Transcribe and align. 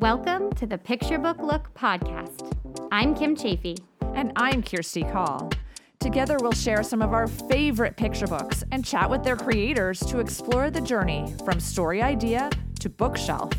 Welcome 0.00 0.50
to 0.52 0.66
the 0.66 0.78
Picture 0.78 1.18
Book 1.18 1.42
Look 1.42 1.74
podcast. 1.74 2.56
I'm 2.90 3.14
Kim 3.14 3.36
Chaffee. 3.36 3.76
And 4.14 4.32
I'm 4.34 4.62
Kirsty 4.62 5.02
Call. 5.02 5.50
Together, 5.98 6.38
we'll 6.40 6.52
share 6.52 6.82
some 6.82 7.02
of 7.02 7.12
our 7.12 7.26
favorite 7.26 7.98
picture 7.98 8.26
books 8.26 8.64
and 8.72 8.82
chat 8.82 9.10
with 9.10 9.22
their 9.22 9.36
creators 9.36 10.00
to 10.06 10.18
explore 10.18 10.70
the 10.70 10.80
journey 10.80 11.34
from 11.44 11.60
story 11.60 12.00
idea 12.00 12.48
to 12.78 12.88
bookshelf. 12.88 13.52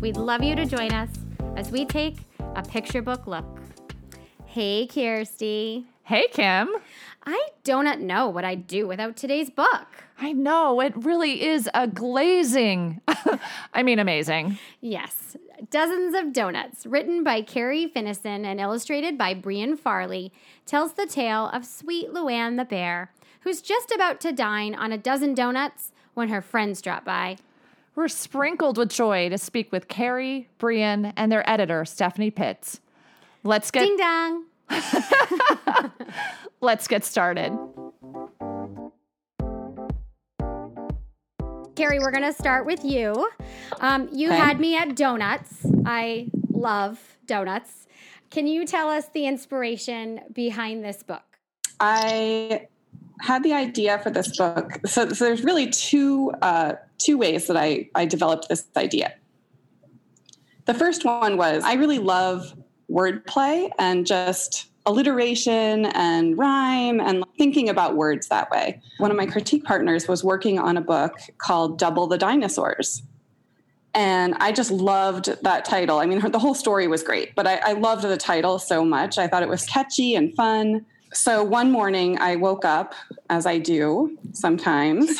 We'd 0.00 0.16
love 0.16 0.42
you 0.42 0.56
to 0.56 0.66
join 0.66 0.90
us 0.92 1.10
as 1.54 1.70
we 1.70 1.84
take 1.84 2.16
a 2.56 2.62
picture 2.64 3.00
book 3.00 3.28
look. 3.28 3.60
Hey, 4.44 4.88
Kirsty. 4.88 5.86
Hey, 6.08 6.26
Kim. 6.32 6.70
I 7.26 7.48
do 7.64 7.82
not 7.82 8.00
know 8.00 8.30
what 8.30 8.42
I'd 8.42 8.66
do 8.66 8.88
without 8.88 9.14
today's 9.14 9.50
book. 9.50 9.88
I 10.18 10.32
know, 10.32 10.80
it 10.80 10.94
really 10.96 11.44
is 11.44 11.68
a 11.74 11.86
glazing. 11.86 13.02
I 13.74 13.82
mean, 13.82 13.98
amazing. 13.98 14.58
Yes, 14.80 15.36
Dozens 15.68 16.14
of 16.14 16.32
Donuts, 16.32 16.86
written 16.86 17.22
by 17.22 17.42
Carrie 17.42 17.92
Finison 17.94 18.46
and 18.46 18.58
illustrated 18.58 19.18
by 19.18 19.34
Brianne 19.34 19.78
Farley, 19.78 20.32
tells 20.64 20.94
the 20.94 21.04
tale 21.04 21.50
of 21.52 21.66
sweet 21.66 22.08
Luann 22.10 22.56
the 22.56 22.64
bear, 22.64 23.12
who's 23.40 23.60
just 23.60 23.90
about 23.90 24.18
to 24.22 24.32
dine 24.32 24.74
on 24.74 24.92
a 24.92 24.96
dozen 24.96 25.34
donuts 25.34 25.92
when 26.14 26.30
her 26.30 26.40
friends 26.40 26.80
drop 26.80 27.04
by. 27.04 27.36
We're 27.94 28.08
sprinkled 28.08 28.78
with 28.78 28.88
joy 28.88 29.28
to 29.28 29.36
speak 29.36 29.70
with 29.70 29.88
Carrie, 29.88 30.48
Brianne, 30.58 31.12
and 31.18 31.30
their 31.30 31.46
editor, 31.46 31.84
Stephanie 31.84 32.30
Pitts. 32.30 32.80
Let's 33.44 33.70
get 33.70 33.80
Ding 33.80 33.98
dong. 33.98 34.44
Let's 36.60 36.88
get 36.88 37.04
started. 37.04 37.56
Carrie, 41.76 42.00
we're 42.00 42.10
going 42.10 42.24
to 42.24 42.32
start 42.32 42.66
with 42.66 42.84
you. 42.84 43.30
Um, 43.80 44.08
you 44.12 44.28
Okay. 44.28 44.36
had 44.36 44.58
me 44.58 44.76
at 44.76 44.96
donuts. 44.96 45.64
I 45.86 46.30
love 46.50 47.18
donuts. 47.26 47.86
Can 48.30 48.46
you 48.46 48.66
tell 48.66 48.88
us 48.88 49.06
the 49.14 49.26
inspiration 49.26 50.20
behind 50.32 50.84
this 50.84 51.02
book? 51.02 51.22
I 51.80 52.66
had 53.20 53.42
the 53.44 53.52
idea 53.52 53.98
for 54.00 54.10
this 54.10 54.36
book. 54.36 54.80
So, 54.86 55.08
so 55.10 55.24
there's 55.24 55.44
really 55.44 55.70
two 55.70 56.32
uh, 56.42 56.74
two 56.98 57.16
ways 57.16 57.46
that 57.46 57.56
I 57.56 57.88
I 57.94 58.04
developed 58.06 58.48
this 58.48 58.66
idea. 58.76 59.14
The 60.66 60.74
first 60.74 61.04
one 61.04 61.36
was 61.36 61.62
I 61.64 61.74
really 61.74 61.98
love 61.98 62.52
wordplay 62.90 63.70
and 63.78 64.06
just 64.06 64.66
alliteration 64.86 65.86
and 65.86 66.38
rhyme 66.38 66.98
and 67.00 67.22
thinking 67.36 67.68
about 67.68 67.94
words 67.94 68.28
that 68.28 68.50
way. 68.50 68.80
One 68.96 69.10
of 69.10 69.16
my 69.16 69.26
critique 69.26 69.64
partners 69.64 70.08
was 70.08 70.24
working 70.24 70.58
on 70.58 70.76
a 70.76 70.80
book 70.80 71.12
called 71.36 71.78
Double 71.78 72.06
the 72.06 72.16
Dinosaurs. 72.16 73.02
And 73.94 74.34
I 74.36 74.52
just 74.52 74.70
loved 74.70 75.42
that 75.42 75.64
title. 75.64 75.98
I 75.98 76.06
mean, 76.06 76.20
the 76.30 76.38
whole 76.38 76.54
story 76.54 76.88
was 76.88 77.02
great, 77.02 77.34
but 77.34 77.46
I, 77.46 77.56
I 77.56 77.72
loved 77.72 78.02
the 78.02 78.16
title 78.16 78.58
so 78.58 78.84
much. 78.84 79.18
I 79.18 79.26
thought 79.26 79.42
it 79.42 79.48
was 79.48 79.66
catchy 79.66 80.14
and 80.14 80.34
fun. 80.34 80.86
So 81.12 81.42
one 81.42 81.70
morning 81.70 82.18
I 82.20 82.36
woke 82.36 82.64
up, 82.64 82.94
as 83.30 83.46
I 83.46 83.58
do 83.58 84.16
sometimes, 84.32 85.18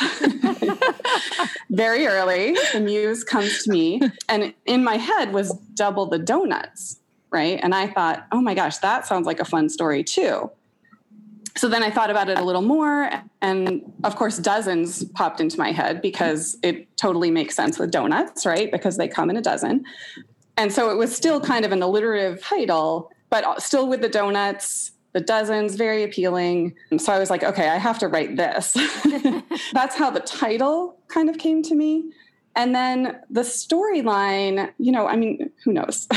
very 1.71 2.07
early. 2.07 2.57
The 2.73 2.81
muse 2.81 3.25
comes 3.25 3.65
to 3.65 3.71
me, 3.71 4.03
and 4.29 4.53
in 4.67 4.85
my 4.85 4.97
head 4.97 5.33
was 5.33 5.55
double 5.75 6.07
the 6.07 6.19
donuts, 6.19 7.01
right? 7.31 7.61
And 7.63 7.75
I 7.75 7.87
thought, 7.87 8.27
oh 8.33 8.41
my 8.41 8.55
gosh, 8.55 8.79
that 8.79 9.07
sounds 9.07 9.27
like 9.27 9.41
a 9.41 9.45
fun 9.45 9.69
story 9.69 10.03
too. 10.03 10.51
So 11.57 11.69
then 11.69 11.83
I 11.83 11.91
thought 11.91 12.11
about 12.11 12.29
it 12.29 12.39
a 12.39 12.45
little 12.45 12.63
more, 12.63 13.11
and 13.43 13.93
of 14.05 14.15
course, 14.15 14.39
dozens 14.39 15.03
popped 15.03 15.41
into 15.41 15.59
my 15.59 15.73
head 15.73 16.01
because 16.01 16.57
it 16.63 16.97
totally 16.97 17.33
makes 17.33 17.57
sense 17.57 17.81
with 17.81 17.91
donuts, 17.91 18.47
right? 18.47 18.71
Because 18.71 18.97
they 18.97 19.09
come 19.09 19.29
in 19.29 19.37
a 19.37 19.43
dozen. 19.43 19.85
And 20.57 20.73
so 20.73 20.91
it 20.91 20.97
was 20.97 21.15
still 21.15 21.41
kind 21.41 21.65
of 21.65 21.73
an 21.73 21.83
alliterative 21.83 22.41
title, 22.43 23.11
but 23.29 23.61
still 23.61 23.89
with 23.89 24.03
the 24.03 24.09
donuts, 24.09 24.93
the 25.15 25.21
dozens, 25.21 25.75
very 25.75 26.05
appealing. 26.05 26.75
So 26.97 27.13
I 27.13 27.19
was 27.19 27.29
like, 27.29 27.43
okay, 27.43 27.69
I 27.69 27.77
have 27.77 27.99
to 28.01 28.09
write 28.09 28.37
this. 28.37 28.75
That's 29.73 29.97
how 29.97 30.11
the 30.11 30.21
title 30.21 30.99
kind 31.09 31.29
of 31.29 31.39
came 31.39 31.63
to 31.65 31.75
me. 31.75 32.13
And 32.55 32.75
then 32.75 33.21
the 33.31 33.43
storyline, 33.43 34.73
you 34.79 34.93
know, 34.93 35.07
I 35.07 35.17
mean, 35.17 35.48
who 35.65 35.73
knows? 35.73 36.07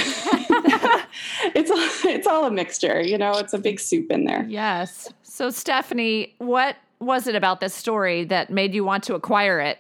it's 1.56 1.72
all, 1.72 2.10
it's 2.10 2.28
all 2.28 2.46
a 2.46 2.52
mixture, 2.52 3.02
you 3.02 3.18
know, 3.18 3.32
it's 3.34 3.54
a 3.54 3.58
big 3.58 3.80
soup 3.80 4.12
in 4.12 4.26
there. 4.26 4.46
Yes. 4.48 5.10
So, 5.24 5.50
Stephanie, 5.50 6.36
what 6.38 6.76
was 7.00 7.28
it 7.28 7.36
about 7.36 7.60
this 7.60 7.74
story 7.74 8.24
that 8.26 8.50
made 8.50 8.74
you 8.74 8.84
want 8.84 9.04
to 9.06 9.16
acquire 9.16 9.60
it? 9.60 9.80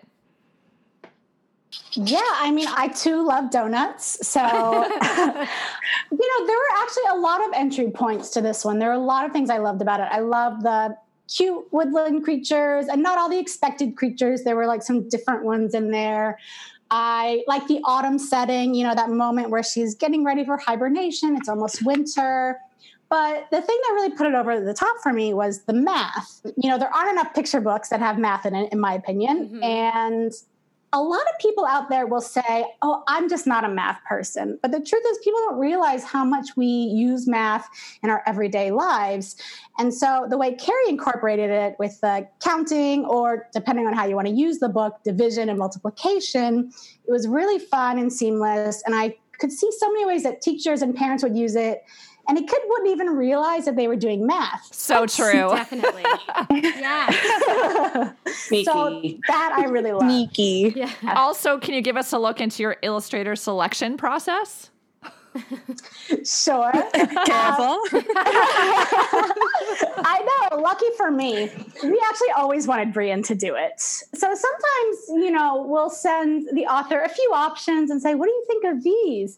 Yeah, 1.94 2.20
I 2.22 2.52
mean, 2.52 2.68
I 2.70 2.88
too 2.90 3.26
love 3.26 3.52
donuts. 3.52 4.28
So, 4.28 4.42
you 4.42 4.50
know, 4.50 6.48
there 6.48 6.58
were 6.58 6.78
actually 6.78 7.04
a 7.12 7.16
lot 7.16 7.46
of 7.46 7.54
entry 7.54 7.92
points 7.92 8.30
to 8.32 8.42
this 8.42 8.66
one. 8.66 8.80
There 8.80 8.90
were 8.90 8.96
a 8.96 9.00
lot 9.00 9.26
of 9.26 9.32
things 9.32 9.50
I 9.50 9.58
loved 9.58 9.82
about 9.82 10.00
it. 10.00 10.08
I 10.12 10.20
love 10.20 10.64
the 10.64 10.96
cute 11.36 11.66
woodland 11.72 12.24
creatures 12.24 12.88
and 12.88 13.02
not 13.02 13.18
all 13.18 13.30
the 13.30 13.40
expected 13.40 13.96
creatures. 13.96 14.44
There 14.44 14.56
were 14.56 14.68
like 14.68 14.84
some 14.84 15.08
different 15.08 15.44
ones 15.44 15.74
in 15.74 15.92
there. 15.92 16.38
I 16.90 17.44
like 17.48 17.68
the 17.68 17.80
autumn 17.86 18.20
setting, 18.20 18.74
you 18.76 18.86
know, 18.86 18.94
that 18.94 19.10
moment 19.10 19.50
where 19.50 19.64
she's 19.64 19.96
getting 19.96 20.26
ready 20.26 20.44
for 20.44 20.58
hibernation. 20.58 21.38
It's 21.38 21.48
almost 21.48 21.86
winter. 21.86 22.60
But 23.10 23.48
the 23.52 23.62
thing 23.62 23.78
that 23.88 23.94
really 23.94 24.12
put 24.12 24.28
it 24.28 24.36
over 24.36 24.60
the 24.60 24.74
top 24.74 24.96
for 25.04 25.12
me 25.12 25.34
was 25.34 25.64
the 25.64 25.74
math. 25.74 26.42
You 26.58 26.70
know, 26.70 26.78
there 26.78 26.94
aren't 26.94 27.12
enough 27.12 27.34
picture 27.34 27.60
books 27.60 27.90
that 27.90 28.00
have 28.00 28.18
math 28.18 28.46
in 28.46 28.56
it, 28.56 28.72
in 28.72 28.80
my 28.80 28.94
opinion. 28.94 29.50
Mhm. 29.50 29.64
And 29.64 30.34
a 30.94 31.02
lot 31.02 31.22
of 31.22 31.40
people 31.40 31.66
out 31.66 31.90
there 31.90 32.06
will 32.06 32.22
say, 32.22 32.66
Oh, 32.82 33.04
I'm 33.08 33.30
just 33.30 33.48
not 33.48 33.64
a 33.64 33.70
math 33.70 34.04
person. 34.04 34.60
But 34.62 34.72
the 34.72 34.82
truth 34.82 35.04
is, 35.10 35.18
people 35.24 35.40
don't 35.40 35.60
realize 35.60 36.04
how 36.04 36.26
much 36.26 36.50
we 36.58 36.66
use 36.66 37.28
math 37.28 37.70
in 38.04 38.10
our 38.10 38.22
everyday 38.26 38.72
lives. 38.72 39.38
And 39.80 39.94
so 39.94 40.28
the 40.30 40.38
way 40.38 40.54
Carrie 40.56 40.90
incorporated 40.90 41.50
it 41.50 41.76
with 41.80 42.00
the 42.02 42.28
counting, 42.44 43.06
or 43.06 43.48
depending 43.54 43.88
on 43.88 43.94
how 43.94 44.06
you 44.06 44.16
want 44.16 44.28
to 44.28 44.34
use 44.34 44.60
the 44.60 44.70
book, 44.70 45.02
division 45.04 45.50
and 45.50 45.58
multiplication, 45.58 46.72
it 47.08 47.12
was 47.12 47.28
really 47.28 47.60
fun 47.60 47.98
and 47.98 48.12
seamless. 48.12 48.84
And 48.86 48.94
I 48.94 49.16
could 49.40 49.52
see 49.52 49.70
so 49.80 49.92
many 49.92 50.06
ways 50.06 50.24
that 50.24 50.42
teachers 50.42 50.82
and 50.82 50.96
parents 50.96 51.24
would 51.24 51.36
use 51.36 51.56
it. 51.56 51.84
And 52.32 52.40
it 52.40 52.48
kid 52.48 52.62
wouldn't 52.66 52.90
even 52.90 53.10
realize 53.10 53.66
that 53.66 53.76
they 53.76 53.90
were 53.90 53.98
doing 53.98 54.26
math. 54.26 54.74
So 54.74 55.06
true. 55.06 55.50
Definitely. 55.50 56.06
yeah. 56.50 57.10
so 58.64 59.02
that 59.28 59.54
I 59.54 59.66
really 59.66 59.92
love. 59.92 60.04
Sneaky. 60.04 60.72
Yeah. 60.78 60.94
Also, 61.18 61.60
can 61.60 61.74
you 61.74 61.82
give 61.82 61.98
us 61.98 62.14
a 62.14 62.18
look 62.18 62.40
into 62.40 62.64
your 62.64 62.78
illustrator 62.84 63.36
selection 63.36 63.98
process? 63.98 64.71
Sure. 66.26 66.72
Uh, 66.76 66.92
Careful. 67.26 67.80
Uh, 67.94 68.02
I 70.04 70.48
know. 70.52 70.62
Lucky 70.62 70.88
for 70.98 71.10
me, 71.10 71.50
we 71.84 72.04
actually 72.10 72.32
always 72.36 72.68
wanted 72.68 72.94
Brianne 72.94 73.26
to 73.28 73.36
do 73.36 73.56
it. 73.56 73.80
So 73.80 74.04
sometimes, 74.14 74.98
you 75.10 75.32
know, 75.32 75.66
we'll 75.68 75.90
send 75.90 76.50
the 76.54 76.66
author 76.66 77.02
a 77.02 77.10
few 77.10 77.32
options 77.34 77.90
and 77.90 78.02
say, 78.02 78.16
"What 78.16 78.26
do 78.26 78.32
you 78.32 78.44
think 78.48 78.66
of 78.66 78.84
these?" 78.84 79.38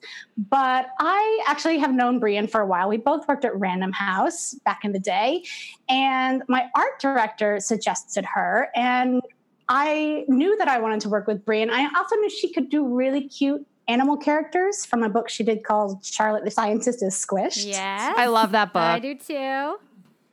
But 0.49 0.87
I 0.99 1.43
actually 1.47 1.77
have 1.77 1.93
known 1.93 2.19
Brianne 2.19 2.49
for 2.49 2.61
a 2.61 2.65
while. 2.65 2.89
We 2.89 2.97
both 2.97 3.27
worked 3.27 3.45
at 3.45 3.55
Random 3.57 3.91
House 3.91 4.55
back 4.65 4.83
in 4.83 4.91
the 4.91 4.99
day, 4.99 5.43
and 5.87 6.43
my 6.47 6.69
art 6.75 6.99
director 6.99 7.59
suggested 7.59 8.25
her, 8.33 8.69
and 8.75 9.21
I 9.69 10.25
knew 10.27 10.57
that 10.57 10.67
I 10.67 10.79
wanted 10.79 11.01
to 11.01 11.09
work 11.09 11.27
with 11.27 11.45
Brianne. 11.45 11.69
I 11.69 11.87
also 11.97 12.15
knew 12.17 12.29
she 12.29 12.51
could 12.51 12.69
do 12.69 12.85
really 12.85 13.27
cute 13.27 13.65
animal 13.87 14.17
characters 14.17 14.85
from 14.85 15.03
a 15.03 15.09
book 15.09 15.29
she 15.29 15.43
did 15.43 15.63
called 15.63 16.03
Charlotte 16.03 16.45
the 16.45 16.51
Scientist 16.51 17.03
is 17.03 17.13
Squished. 17.13 17.65
Yes. 17.65 18.13
I 18.17 18.27
love 18.27 18.51
that 18.51 18.73
book. 18.73 18.81
I 18.81 18.99
do 18.99 19.15
too. 19.15 19.79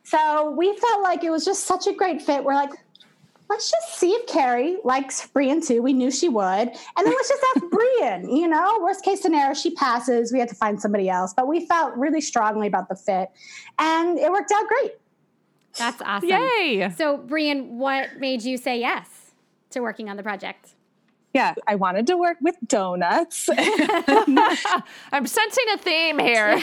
So 0.04 0.50
we 0.50 0.76
felt 0.76 1.02
like 1.02 1.24
it 1.24 1.30
was 1.30 1.44
just 1.44 1.64
such 1.64 1.86
a 1.86 1.92
great 1.92 2.22
fit. 2.22 2.42
We're 2.42 2.54
like, 2.54 2.70
let's 3.48 3.70
just 3.70 3.98
see 3.98 4.10
if 4.10 4.26
Carrie 4.26 4.78
likes 4.84 5.28
Brianne 5.28 5.66
too. 5.66 5.82
We 5.82 5.92
knew 5.92 6.10
she 6.10 6.28
would. 6.28 6.44
And 6.44 6.72
then 6.96 7.06
let's 7.06 7.28
just 7.28 7.44
ask 7.56 7.64
Brianne, 7.70 8.36
you 8.36 8.48
know, 8.48 8.78
worst 8.80 9.04
case 9.04 9.20
scenario, 9.20 9.54
she 9.54 9.72
passes. 9.72 10.32
We 10.32 10.38
had 10.38 10.48
to 10.48 10.54
find 10.54 10.80
somebody 10.80 11.08
else. 11.08 11.34
But 11.34 11.48
we 11.48 11.66
felt 11.66 11.96
really 11.96 12.20
strongly 12.20 12.66
about 12.66 12.88
the 12.88 12.96
fit. 12.96 13.30
And 13.78 14.18
it 14.18 14.30
worked 14.30 14.52
out 14.52 14.66
great. 14.68 14.92
That's 15.76 16.02
awesome. 16.02 16.28
Yay. 16.28 16.92
So, 16.96 17.18
Brianne, 17.18 17.68
what 17.68 18.18
made 18.18 18.42
you 18.42 18.56
say 18.56 18.80
yes 18.80 19.32
to 19.70 19.80
working 19.80 20.08
on 20.08 20.16
the 20.16 20.22
project? 20.22 20.74
Yeah, 21.32 21.54
I 21.66 21.76
wanted 21.76 22.06
to 22.08 22.16
work 22.16 22.38
with 22.40 22.56
donuts. 22.66 23.48
I'm 25.12 25.26
sensing 25.26 25.64
a 25.72 25.78
theme 25.78 26.18
here. 26.18 26.60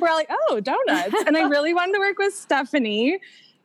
We're 0.00 0.14
like, 0.14 0.30
oh, 0.30 0.60
donuts. 0.60 1.14
And 1.26 1.36
I 1.36 1.42
really 1.42 1.74
wanted 1.74 1.92
to 1.94 1.98
work 1.98 2.18
with 2.18 2.34
Stephanie. 2.34 3.18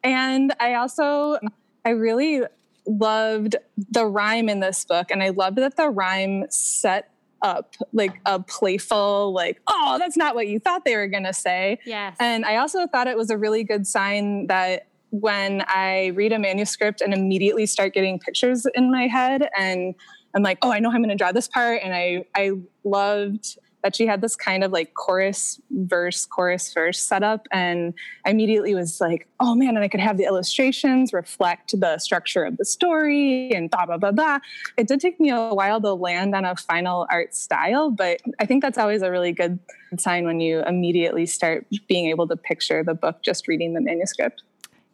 And 0.04 0.54
I 0.60 0.74
also, 0.76 1.40
I 1.86 1.90
really 1.92 2.42
loved 2.86 3.56
the 3.78 4.06
rhyme 4.06 4.50
in 4.50 4.60
this 4.60 4.84
book. 4.84 5.12
And 5.12 5.24
I 5.24 5.30
loved 5.30 5.58
that 5.58 5.78
the 5.78 5.90
rhyme 5.90 6.46
set 6.50 7.10
up 7.42 7.76
like 7.94 8.20
a 8.26 8.40
playful, 8.40 9.32
like, 9.32 9.62
oh, 9.68 9.98
that's 9.98 10.18
not 10.18 10.36
what 10.36 10.48
you 10.48 10.60
thought 10.60 10.84
they 10.84 10.96
were 10.96 11.08
going 11.08 11.24
to 11.24 11.34
say. 11.34 11.80
Yes. 11.86 12.18
And 12.20 12.44
I 12.46 12.58
also 12.58 12.88
thought 12.88 13.08
it 13.08 13.18
was 13.18 13.30
a 13.30 13.38
really 13.38 13.64
good 13.64 13.88
sign 13.88 14.48
that 14.48 14.88
when 15.22 15.64
I 15.68 16.08
read 16.08 16.34
a 16.34 16.40
manuscript 16.40 17.02
and 17.02 17.14
immediately 17.14 17.66
start 17.66 17.94
getting 17.94 18.20
pictures 18.20 18.66
in 18.76 18.92
my 18.92 19.08
head 19.08 19.50
and 19.58 19.96
I'm 20.36 20.44
like, 20.44 20.58
oh, 20.62 20.72
I 20.72 20.80
know 20.80 20.90
I'm 20.92 20.98
going 20.98 21.10
to 21.10 21.16
draw 21.16 21.32
this 21.32 21.48
part. 21.48 21.82
And 21.82 21.94
I, 21.94 22.26
I 22.36 22.52
loved 22.84 23.58
that 23.84 23.96
she 23.96 24.08
had 24.08 24.20
this 24.20 24.36
kind 24.36 24.64
of 24.64 24.72
like 24.72 24.96
chorus 24.96 25.62
verse, 25.70 26.26
chorus 26.26 26.74
verse 26.74 27.02
setup. 27.02 27.48
And 27.52 27.94
I 28.26 28.32
immediately 28.32 28.74
was 28.74 29.00
like, 29.00 29.28
oh 29.40 29.54
man, 29.54 29.76
and 29.76 29.80
I 29.80 29.88
could 29.88 30.00
have 30.00 30.18
the 30.18 30.24
illustrations 30.24 31.14
reflect 31.14 31.80
the 31.80 32.00
structure 32.00 32.44
of 32.44 32.58
the 32.58 32.66
story 32.66 33.52
and 33.52 33.70
blah, 33.70 33.86
blah, 33.86 33.98
blah, 33.98 34.12
blah. 34.12 34.40
It 34.76 34.88
did 34.88 35.00
take 35.00 35.20
me 35.20 35.30
a 35.30 35.54
while 35.54 35.80
to 35.82 35.94
land 35.94 36.34
on 36.34 36.46
a 36.46 36.56
final 36.56 37.06
art 37.12 37.36
style, 37.36 37.92
but 37.92 38.22
I 38.40 38.48
think 38.48 38.64
that's 38.64 38.80
always 38.80 39.04
a 39.04 39.12
really 39.12 39.32
good 39.32 39.60
sign 40.00 40.26
when 40.26 40.40
you 40.40 40.64
immediately 40.64 41.28
start 41.28 41.68
being 41.88 42.08
able 42.08 42.28
to 42.28 42.36
picture 42.36 42.84
the 42.84 42.96
book 42.96 43.22
just 43.22 43.48
reading 43.48 43.76
the 43.76 43.82
manuscript. 43.82 44.42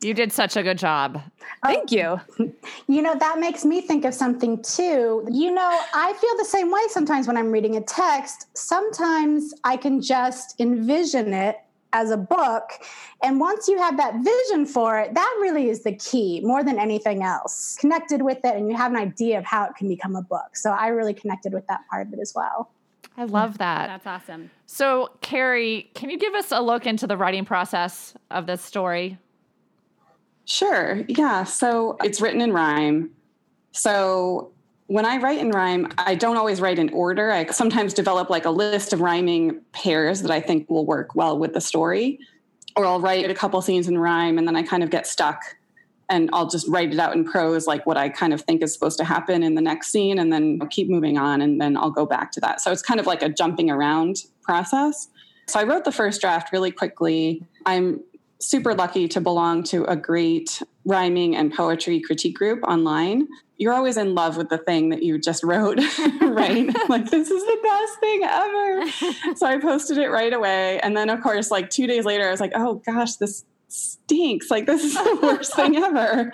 You 0.03 0.13
did 0.15 0.31
such 0.31 0.57
a 0.57 0.63
good 0.63 0.79
job. 0.79 1.21
Oh. 1.63 1.67
Thank 1.67 1.91
you. 1.91 2.19
You 2.87 3.01
know, 3.01 3.15
that 3.15 3.39
makes 3.39 3.63
me 3.63 3.81
think 3.81 4.03
of 4.03 4.13
something 4.13 4.61
too. 4.63 5.27
You 5.29 5.51
know, 5.51 5.79
I 5.93 6.13
feel 6.13 6.37
the 6.37 6.45
same 6.45 6.71
way 6.71 6.81
sometimes 6.89 7.27
when 7.27 7.37
I'm 7.37 7.51
reading 7.51 7.77
a 7.77 7.81
text. 7.81 8.47
Sometimes 8.57 9.53
I 9.63 9.77
can 9.77 10.01
just 10.01 10.59
envision 10.59 11.33
it 11.33 11.57
as 11.93 12.09
a 12.09 12.17
book. 12.17 12.71
And 13.21 13.39
once 13.39 13.67
you 13.67 13.77
have 13.77 13.97
that 13.97 14.15
vision 14.23 14.65
for 14.65 14.99
it, 14.99 15.13
that 15.13 15.37
really 15.41 15.69
is 15.69 15.83
the 15.83 15.93
key 15.93 16.41
more 16.41 16.63
than 16.63 16.79
anything 16.79 17.21
else. 17.21 17.77
Connected 17.79 18.23
with 18.23 18.39
it, 18.43 18.55
and 18.55 18.69
you 18.69 18.77
have 18.77 18.91
an 18.91 18.97
idea 18.97 19.37
of 19.37 19.45
how 19.45 19.65
it 19.65 19.75
can 19.75 19.87
become 19.87 20.15
a 20.15 20.21
book. 20.21 20.55
So 20.55 20.71
I 20.71 20.87
really 20.87 21.13
connected 21.13 21.53
with 21.53 21.67
that 21.67 21.81
part 21.89 22.07
of 22.07 22.13
it 22.13 22.19
as 22.19 22.33
well. 22.35 22.71
I 23.17 23.25
love 23.25 23.57
that. 23.57 23.87
That's 23.87 24.07
awesome. 24.07 24.49
So, 24.65 25.11
Carrie, 25.19 25.91
can 25.93 26.09
you 26.09 26.17
give 26.17 26.33
us 26.33 26.51
a 26.51 26.61
look 26.61 26.87
into 26.87 27.05
the 27.05 27.17
writing 27.17 27.43
process 27.43 28.13
of 28.31 28.47
this 28.47 28.61
story? 28.61 29.17
Sure. 30.45 31.03
Yeah. 31.07 31.43
So 31.43 31.97
it's 32.03 32.19
written 32.21 32.41
in 32.41 32.51
rhyme. 32.51 33.11
So 33.71 34.51
when 34.87 35.05
I 35.05 35.17
write 35.17 35.39
in 35.39 35.51
rhyme, 35.51 35.87
I 35.97 36.15
don't 36.15 36.35
always 36.35 36.59
write 36.59 36.77
in 36.77 36.89
order. 36.89 37.31
I 37.31 37.45
sometimes 37.47 37.93
develop 37.93 38.29
like 38.29 38.45
a 38.45 38.49
list 38.49 38.91
of 38.91 39.01
rhyming 39.01 39.61
pairs 39.71 40.21
that 40.21 40.31
I 40.31 40.41
think 40.41 40.69
will 40.69 40.85
work 40.85 41.15
well 41.15 41.37
with 41.37 41.53
the 41.53 41.61
story. 41.61 42.19
Or 42.75 42.85
I'll 42.85 42.99
write 43.01 43.29
a 43.29 43.33
couple 43.33 43.61
scenes 43.61 43.87
in 43.87 43.97
rhyme 43.97 44.37
and 44.37 44.47
then 44.47 44.55
I 44.55 44.63
kind 44.63 44.83
of 44.83 44.89
get 44.89 45.07
stuck 45.07 45.41
and 46.11 46.29
I'll 46.33 46.47
just 46.47 46.67
write 46.67 46.91
it 46.91 46.99
out 46.99 47.15
in 47.15 47.23
prose, 47.23 47.67
like 47.67 47.85
what 47.85 47.95
I 47.95 48.09
kind 48.09 48.33
of 48.33 48.41
think 48.41 48.61
is 48.61 48.73
supposed 48.73 48.97
to 48.97 49.05
happen 49.05 49.43
in 49.43 49.55
the 49.55 49.61
next 49.61 49.91
scene, 49.91 50.19
and 50.19 50.31
then 50.31 50.59
I'll 50.61 50.67
keep 50.67 50.89
moving 50.89 51.17
on 51.17 51.39
and 51.39 51.59
then 51.59 51.77
I'll 51.77 51.89
go 51.89 52.05
back 52.05 52.33
to 52.33 52.41
that. 52.41 52.59
So 52.59 52.69
it's 52.69 52.81
kind 52.81 52.99
of 52.99 53.07
like 53.07 53.21
a 53.23 53.29
jumping 53.29 53.69
around 53.69 54.17
process. 54.41 55.07
So 55.47 55.57
I 55.59 55.63
wrote 55.63 55.85
the 55.85 55.91
first 55.91 56.19
draft 56.19 56.51
really 56.51 56.71
quickly. 56.71 57.41
I'm 57.65 58.01
super 58.41 58.73
lucky 58.73 59.07
to 59.07 59.21
belong 59.21 59.63
to 59.63 59.85
a 59.85 59.95
great 59.95 60.61
rhyming 60.85 61.35
and 61.35 61.53
poetry 61.53 62.01
critique 62.01 62.35
group 62.35 62.63
online. 62.63 63.27
You're 63.57 63.73
always 63.73 63.97
in 63.97 64.15
love 64.15 64.37
with 64.37 64.49
the 64.49 64.57
thing 64.57 64.89
that 64.89 65.03
you 65.03 65.19
just 65.19 65.43
wrote, 65.43 65.77
right? 66.21 66.67
like, 66.89 67.09
this 67.09 67.29
is 67.29 67.43
the 67.43 67.59
best 67.61 67.99
thing 67.99 68.23
ever. 68.23 69.35
so 69.35 69.45
I 69.45 69.59
posted 69.59 69.99
it 69.99 70.09
right 70.09 70.33
away. 70.33 70.79
And 70.79 70.97
then, 70.97 71.09
of 71.09 71.21
course, 71.21 71.51
like 71.51 71.69
two 71.69 71.85
days 71.85 72.03
later, 72.03 72.27
I 72.27 72.31
was 72.31 72.39
like, 72.39 72.53
oh 72.55 72.81
gosh, 72.85 73.15
this 73.17 73.45
stinks. 73.67 74.49
Like, 74.49 74.65
this 74.65 74.83
is 74.83 74.95
the 74.95 75.19
worst 75.21 75.55
thing 75.55 75.77
ever 75.77 76.31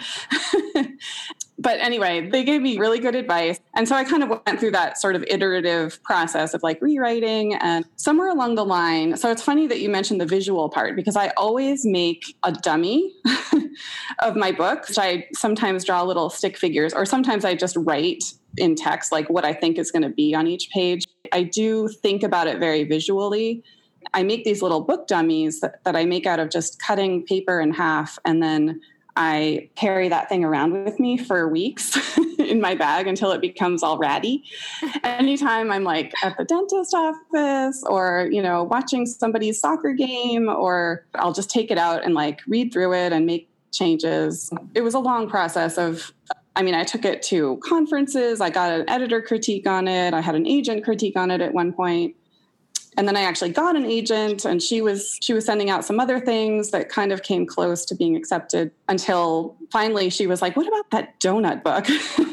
but 1.59 1.80
anyway, 1.80 2.30
they 2.30 2.44
gave 2.44 2.62
me 2.62 2.77
really 2.77 3.00
good 3.00 3.15
advice. 3.15 3.59
And 3.75 3.88
so 3.88 3.95
I 3.95 4.04
kind 4.04 4.24
of 4.24 4.30
went 4.30 4.59
through 4.59 4.71
that 4.71 5.00
sort 5.00 5.15
of 5.15 5.24
iterative 5.27 6.01
process 6.04 6.54
of 6.54 6.62
like 6.62 6.80
rewriting 6.81 7.56
and 7.56 7.83
somewhere 7.95 8.30
along 8.30 8.56
the 8.56 8.65
line. 8.65 9.18
So 9.18 9.31
it's 9.31 9.42
funny 9.42 9.65
that 9.68 9.80
you 9.80 9.89
mentioned 9.89 10.21
the 10.21 10.25
visual 10.25 10.69
part 10.69 10.95
because 10.95 11.15
I 11.15 11.30
always 11.36 11.83
make 11.83 12.36
a 12.44 12.51
dummy 12.51 13.13
of 14.19 14.36
my 14.36 14.51
book, 14.51 14.88
which 14.88 15.00
I 15.00 15.27
sometimes 15.33 15.83
draw 15.83 16.04
little 16.04 16.30
stick 16.30 16.57
figures, 16.57 16.94
or 16.94 17.06
sometimes 17.06 17.44
I 17.44 17.56
just 17.56 17.75
write 17.75 18.24
in 18.57 18.75
text 18.75 19.12
like 19.12 19.30
what 19.30 19.45
I 19.45 19.54
think 19.54 19.80
is 19.80 19.92
going 19.92 20.04
to 20.04 20.09
be 20.09 20.36
on 20.36 20.45
each 20.45 20.69
page. 20.69 21.06
I 21.31 21.44
do 21.44 21.88
think 21.88 22.21
about 22.21 22.48
it 22.48 22.59
very 22.59 22.83
visually. 22.83 23.63
I 24.13 24.24
make 24.24 24.44
these 24.44 24.62
little 24.62 24.81
book 24.81 25.07
dummies 25.07 25.59
that, 25.62 25.83
that 25.83 25.95
I 25.95 26.06
make 26.06 26.25
out 26.25 26.39
of 26.39 26.50
just 26.50 26.80
cutting 26.80 27.25
paper 27.25 27.59
in 27.59 27.74
half 27.74 28.18
and 28.25 28.42
then 28.42 28.80
I 29.19 29.69
carry 29.75 30.10
that 30.10 30.30
thing 30.30 30.44
around 30.44 30.86
with 30.86 31.00
me 31.00 31.18
for 31.18 31.48
weeks 31.48 31.98
in 32.38 32.62
my 32.62 32.75
bag 32.75 33.08
until 33.08 33.31
it 33.31 33.42
becomes 33.42 33.81
all 33.81 33.98
ratty. 33.98 34.44
Anytime 35.04 35.72
I'm 35.72 35.84
like 35.84 36.14
at 36.24 36.38
the 36.38 36.46
dentist 36.46 36.94
office 36.94 37.84
or, 37.88 38.30
you 38.31 38.44
know, 38.44 38.64
watching 38.64 39.08
somebody's 39.08 39.60
soccer 39.60 39.94
game, 39.94 40.48
or 40.48 41.08
I'll 41.16 41.34
just 41.34 41.50
take 41.50 41.72
it 41.72 41.80
out 41.80 42.06
and 42.06 42.14
like 42.14 42.42
read 42.48 42.72
through 42.72 42.94
it 42.94 43.12
and 43.12 43.25
make 43.25 43.50
changes. 43.74 44.52
It 44.75 44.81
was 44.81 44.94
a 44.94 45.00
long 45.00 45.28
process 45.28 45.80
of 45.80 46.14
I 46.56 46.64
mean, 46.64 46.74
I 46.74 46.84
took 46.84 47.06
it 47.06 47.22
to 47.24 47.58
conferences. 47.64 48.42
I 48.42 48.50
got 48.50 48.72
an 48.72 48.90
editor 48.90 49.22
critique 49.22 49.68
on 49.68 49.88
it. 49.88 50.16
I 50.16 50.22
had 50.22 50.34
an 50.34 50.48
agent 50.48 50.84
critique 50.84 51.16
on 51.16 51.30
it 51.30 51.40
at 51.40 51.54
one 51.54 51.72
point 51.72 52.16
and 52.97 53.07
then 53.07 53.15
I 53.15 53.21
actually 53.21 53.51
got 53.51 53.75
an 53.75 53.85
agent 53.85 54.44
and 54.44 54.61
she 54.61 54.81
was 54.81 55.17
she 55.21 55.31
was 55.31 55.45
sending 55.45 55.69
out 55.69 55.85
some 55.85 55.99
other 55.99 56.19
things 56.19 56.71
that 56.71 56.89
kind 56.89 57.11
of 57.11 57.21
came 57.21 57.45
close 57.45 57.85
to 57.85 57.95
being 57.95 58.15
accepted 58.15 58.71
until 58.89 59.55
finally 59.71 60.09
she 60.09 60.25
was 60.25 60.41
like, 60.41 60.57
"What 60.57 60.67
about 60.67 60.89
that 60.91 61.19
donut 61.19 61.63
book?" 61.63 61.85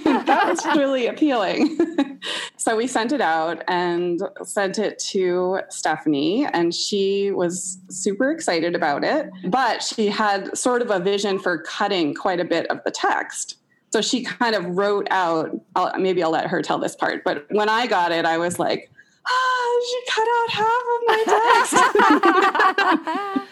That's 0.26 0.64
really 0.64 1.06
appealing. 1.06 1.78
so 2.56 2.76
we 2.76 2.86
sent 2.86 3.12
it 3.12 3.20
out 3.20 3.62
and 3.68 4.22
sent 4.42 4.78
it 4.78 4.98
to 5.10 5.60
Stephanie 5.68 6.46
and 6.46 6.74
she 6.74 7.30
was 7.30 7.78
super 7.90 8.30
excited 8.30 8.74
about 8.74 9.04
it, 9.04 9.30
but 9.44 9.82
she 9.82 10.08
had 10.08 10.56
sort 10.56 10.80
of 10.80 10.90
a 10.90 10.98
vision 10.98 11.38
for 11.38 11.58
cutting 11.58 12.14
quite 12.14 12.40
a 12.40 12.44
bit 12.44 12.66
of 12.68 12.82
the 12.84 12.90
text. 12.90 13.58
So 13.92 14.00
she 14.00 14.24
kind 14.24 14.56
of 14.56 14.64
wrote 14.76 15.06
out, 15.10 15.54
I'll, 15.76 15.96
maybe 16.00 16.22
I'll 16.22 16.30
let 16.30 16.48
her 16.48 16.62
tell 16.62 16.78
this 16.78 16.96
part, 16.96 17.22
but 17.22 17.46
when 17.50 17.68
I 17.68 17.86
got 17.86 18.10
it, 18.10 18.24
I 18.24 18.38
was 18.38 18.58
like, 18.58 18.90
ah, 19.26 19.80
she 19.90 20.00
cut 20.10 20.28
out 20.36 20.50
half 20.50 20.82
of 20.94 21.00
my 21.06 21.20
text. 21.26 21.72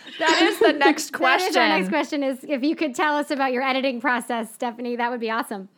that 0.18 0.42
is 0.42 0.58
the 0.58 0.72
next 0.72 1.12
question. 1.12 1.22
That 1.22 1.50
is 1.50 1.56
our 1.56 1.68
next 1.68 1.88
question 1.88 2.22
is 2.22 2.44
if 2.48 2.62
you 2.62 2.76
could 2.76 2.94
tell 2.94 3.16
us 3.16 3.30
about 3.30 3.52
your 3.52 3.62
editing 3.62 4.00
process, 4.00 4.52
Stephanie, 4.52 4.96
that 4.96 5.10
would 5.10 5.20
be 5.20 5.30
awesome. 5.30 5.68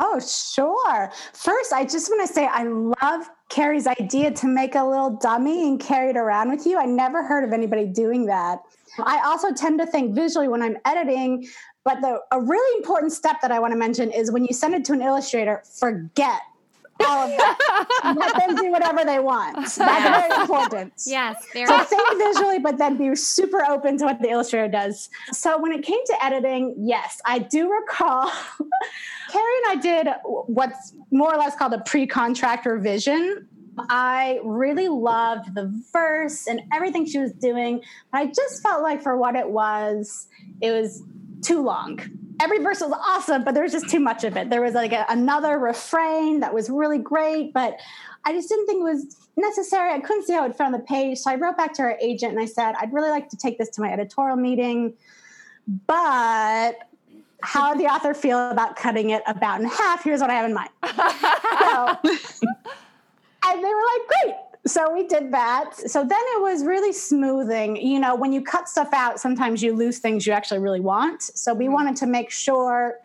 Oh, 0.00 0.20
sure. 0.20 1.10
First, 1.32 1.72
I 1.72 1.84
just 1.84 2.08
want 2.08 2.26
to 2.26 2.32
say 2.32 2.46
I 2.46 2.62
love 2.62 3.28
Carrie's 3.48 3.88
idea 3.88 4.30
to 4.30 4.46
make 4.46 4.76
a 4.76 4.84
little 4.84 5.10
dummy 5.10 5.68
and 5.68 5.80
carry 5.80 6.10
it 6.10 6.16
around 6.16 6.50
with 6.50 6.66
you. 6.66 6.78
I 6.78 6.84
never 6.84 7.24
heard 7.24 7.42
of 7.42 7.52
anybody 7.52 7.86
doing 7.86 8.26
that. 8.26 8.60
I 9.04 9.20
also 9.24 9.52
tend 9.52 9.80
to 9.80 9.86
think 9.86 10.14
visually 10.14 10.46
when 10.46 10.62
I'm 10.62 10.76
editing, 10.84 11.48
but 11.84 12.00
the 12.00 12.20
a 12.30 12.40
really 12.40 12.78
important 12.78 13.12
step 13.12 13.36
that 13.42 13.50
I 13.50 13.58
want 13.58 13.72
to 13.72 13.78
mention 13.78 14.12
is 14.12 14.30
when 14.30 14.44
you 14.44 14.54
send 14.54 14.74
it 14.74 14.84
to 14.86 14.92
an 14.92 15.02
illustrator, 15.02 15.62
forget 15.78 16.40
all 17.00 17.30
of 17.30 17.30
that. 17.30 18.14
Let 18.16 18.36
them 18.36 18.56
do 18.56 18.70
whatever 18.70 19.04
they 19.04 19.18
want. 19.18 19.56
That's 19.56 19.78
very 19.78 20.40
important. 20.40 20.92
Yes. 21.06 21.36
So 21.52 21.78
think 21.84 22.18
visually, 22.18 22.58
but 22.58 22.78
then 22.78 22.96
be 22.96 23.14
super 23.14 23.64
open 23.64 23.98
to 23.98 24.04
what 24.04 24.20
the 24.20 24.30
illustrator 24.30 24.68
does. 24.68 25.08
So 25.32 25.60
when 25.60 25.72
it 25.72 25.82
came 25.82 26.00
to 26.06 26.24
editing, 26.24 26.74
yes, 26.78 27.20
I 27.24 27.38
do 27.38 27.70
recall 27.72 28.30
Carrie 29.30 29.56
and 29.64 29.78
I 29.78 29.78
did 29.80 30.08
what's 30.24 30.94
more 31.10 31.32
or 31.34 31.38
less 31.38 31.56
called 31.56 31.74
a 31.74 31.80
pre-contract 31.80 32.66
revision. 32.66 33.46
I 33.90 34.40
really 34.42 34.88
loved 34.88 35.54
the 35.54 35.72
verse 35.92 36.48
and 36.48 36.62
everything 36.72 37.06
she 37.06 37.18
was 37.18 37.32
doing, 37.32 37.82
but 38.10 38.18
I 38.18 38.26
just 38.26 38.62
felt 38.62 38.82
like 38.82 39.02
for 39.02 39.16
what 39.16 39.36
it 39.36 39.48
was, 39.48 40.26
it 40.60 40.72
was 40.72 41.02
too 41.42 41.62
long 41.62 42.00
every 42.40 42.58
verse 42.58 42.80
was 42.80 42.92
awesome, 42.92 43.44
but 43.44 43.54
there 43.54 43.62
was 43.62 43.72
just 43.72 43.88
too 43.88 44.00
much 44.00 44.24
of 44.24 44.36
it. 44.36 44.50
There 44.50 44.62
was 44.62 44.74
like 44.74 44.92
a, 44.92 45.04
another 45.08 45.58
refrain 45.58 46.40
that 46.40 46.52
was 46.52 46.70
really 46.70 46.98
great, 46.98 47.52
but 47.52 47.78
I 48.24 48.32
just 48.32 48.48
didn't 48.48 48.66
think 48.66 48.80
it 48.80 48.84
was 48.84 49.16
necessary. 49.36 49.92
I 49.92 50.00
couldn't 50.00 50.26
see 50.26 50.32
how 50.32 50.44
it 50.46 50.56
fit 50.56 50.64
on 50.64 50.72
the 50.72 50.78
page. 50.78 51.18
So 51.18 51.30
I 51.30 51.36
wrote 51.36 51.56
back 51.56 51.72
to 51.74 51.82
our 51.82 51.96
agent 52.00 52.32
and 52.32 52.40
I 52.40 52.46
said, 52.46 52.74
I'd 52.78 52.92
really 52.92 53.10
like 53.10 53.28
to 53.30 53.36
take 53.36 53.58
this 53.58 53.68
to 53.70 53.80
my 53.80 53.92
editorial 53.92 54.36
meeting, 54.36 54.94
but 55.86 56.78
how 57.42 57.74
the 57.74 57.84
author 57.92 58.14
feel 58.14 58.50
about 58.50 58.76
cutting 58.76 59.10
it 59.10 59.22
about 59.26 59.60
in 59.60 59.66
half? 59.66 60.04
Here's 60.04 60.20
what 60.20 60.30
I 60.30 60.34
have 60.34 60.46
in 60.46 60.54
mind. 60.54 60.70
so, 60.84 61.98
and 63.44 63.64
they 63.64 63.68
were 63.68 63.84
like, 63.92 64.08
great 64.22 64.34
so 64.66 64.92
we 64.92 65.06
did 65.06 65.32
that. 65.32 65.74
So 65.74 66.00
then 66.00 66.20
it 66.36 66.42
was 66.42 66.64
really 66.64 66.92
smoothing. 66.92 67.76
You 67.76 68.00
know, 68.00 68.14
when 68.14 68.32
you 68.32 68.42
cut 68.42 68.68
stuff 68.68 68.88
out, 68.92 69.20
sometimes 69.20 69.62
you 69.62 69.74
lose 69.74 69.98
things 69.98 70.26
you 70.26 70.32
actually 70.32 70.58
really 70.58 70.80
want. 70.80 71.22
So 71.22 71.54
we 71.54 71.64
mm-hmm. 71.64 71.74
wanted 71.74 71.96
to 71.96 72.06
make 72.06 72.30
sure 72.30 72.96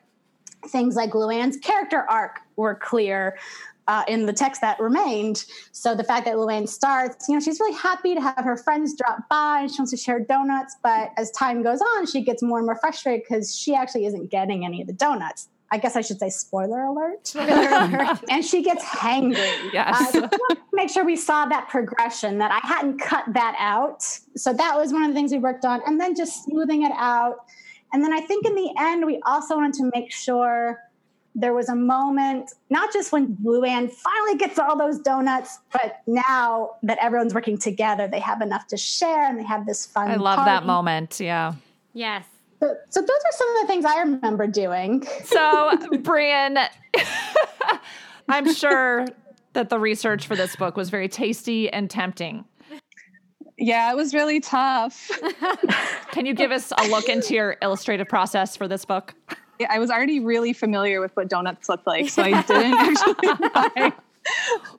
things 0.68 0.96
like 0.96 1.12
Luann's 1.12 1.58
character 1.58 2.06
arc 2.10 2.40
were 2.56 2.76
clear. 2.76 3.38
Uh, 3.86 4.02
in 4.08 4.26
the 4.26 4.32
text 4.32 4.62
that 4.62 4.80
remained. 4.80 5.44
So 5.74 5.94
the 5.94 6.06
fact 6.06 6.24
that 6.24 6.36
Luann 6.36 6.70
starts, 6.70 7.28
you 7.28 7.34
know, 7.34 7.42
she's 7.42 7.60
really 7.60 7.76
happy 7.76 8.16
to 8.16 8.22
have 8.22 8.46
her 8.46 8.56
friends 8.56 8.96
drop 8.96 9.28
by 9.30 9.60
and 9.60 9.70
she 9.70 9.78
wants 9.78 9.92
to 9.92 9.98
share 9.98 10.22
donuts. 10.22 10.78
But 10.82 11.12
as 11.18 11.32
time 11.32 11.64
goes 11.64 11.82
on, 11.82 12.06
she 12.06 12.22
gets 12.22 12.42
more 12.42 12.60
and 12.60 12.66
more 12.66 12.78
frustrated 12.80 13.24
because 13.28 13.54
she 13.54 13.76
actually 13.76 14.06
isn't 14.06 14.32
getting 14.32 14.64
any 14.64 14.80
of 14.80 14.88
the 14.88 14.94
donuts. 14.94 15.50
I 15.74 15.78
guess 15.78 15.96
I 15.96 16.02
should 16.02 16.20
say 16.20 16.30
spoiler 16.30 16.84
alert. 16.84 17.26
Spoiler 17.28 17.68
alert. 17.68 18.20
and 18.30 18.46
she 18.46 18.62
gets 18.62 18.86
hangry. 18.86 19.74
Yes. 19.74 20.14
Uh, 20.14 20.30
make 20.72 20.88
sure 20.88 21.04
we 21.04 21.16
saw 21.16 21.48
that 21.48 21.68
progression, 21.68 22.38
that 22.38 22.52
I 22.52 22.66
hadn't 22.66 23.00
cut 23.00 23.26
that 23.34 23.56
out. 23.58 24.04
So 24.36 24.54
that 24.54 24.78
was 24.78 24.94
one 24.94 25.02
of 25.02 25.08
the 25.10 25.16
things 25.16 25.32
we 25.32 25.40
worked 25.40 25.66
on. 25.66 25.82
And 25.88 26.00
then 26.00 26.16
just 26.16 26.44
smoothing 26.44 26.84
it 26.84 26.92
out. 26.96 27.38
And 27.92 28.04
then 28.04 28.14
I 28.14 28.22
think 28.22 28.46
in 28.46 28.54
the 28.54 28.72
end, 28.78 29.04
we 29.04 29.20
also 29.26 29.56
wanted 29.56 29.74
to 29.80 29.90
make 29.96 30.12
sure 30.12 30.80
there 31.34 31.56
was 31.56 31.70
a 31.70 31.76
moment, 31.76 32.52
not 32.70 32.94
just 32.94 33.12
when 33.12 33.36
Luann 33.44 33.92
finally 33.92 34.38
gets 34.38 34.60
all 34.60 34.78
those 34.78 35.00
donuts, 35.00 35.58
but 35.72 36.02
now 36.06 36.76
that 36.84 37.00
everyone's 37.02 37.34
working 37.34 37.58
together, 37.58 38.08
they 38.08 38.20
have 38.20 38.42
enough 38.42 38.68
to 38.68 38.78
share 38.78 39.28
and 39.28 39.40
they 39.40 39.44
have 39.44 39.66
this 39.66 39.88
fun. 39.88 40.12
I 40.12 40.18
love 40.18 40.36
party. 40.36 40.50
that 40.50 40.68
moment. 40.68 41.20
Yeah. 41.20 41.54
Yes. 41.94 42.26
So, 42.64 42.78
so 42.90 43.02
those 43.02 43.10
are 43.10 43.32
some 43.32 43.50
of 43.50 43.62
the 43.62 43.68
things 43.68 43.84
I 43.84 44.00
remember 44.00 44.48
doing. 44.48 45.04
So, 45.26 45.38
Brianne, 45.98 46.66
I'm 48.30 48.54
sure 48.54 49.06
that 49.52 49.70
the 49.70 49.78
research 49.78 50.28
for 50.28 50.38
this 50.38 50.56
book 50.56 50.78
was 50.78 50.90
very 50.90 51.10
tasty 51.10 51.70
and 51.70 51.90
tempting. 51.90 52.46
Yeah, 53.58 53.92
it 53.92 53.98
was 53.98 54.14
really 54.14 54.40
tough. 54.40 55.12
Can 56.12 56.26
you 56.26 56.34
give 56.34 56.52
us 56.52 56.72
a 56.78 56.88
look 56.88 57.10
into 57.10 57.34
your 57.34 57.58
illustrative 57.62 58.08
process 58.08 58.56
for 58.56 58.70
this 58.70 58.86
book? 58.86 59.14
Yeah, 59.60 59.68
I 59.70 59.80
was 59.80 59.92
already 59.92 60.22
really 60.22 60.54
familiar 60.54 61.02
with 61.02 61.12
what 61.18 61.28
donuts 61.28 61.68
looked 61.68 61.86
like, 61.86 62.10
so 62.10 62.24
I 62.24 62.42
didn't 62.44 62.76
actually 62.76 63.50
buy 63.50 63.94